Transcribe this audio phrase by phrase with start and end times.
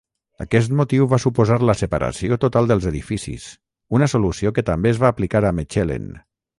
[0.43, 3.47] Aquest motiu va suposar la separació total dels edificis,
[3.99, 6.15] una solució que també es va aplicar a Mechelen.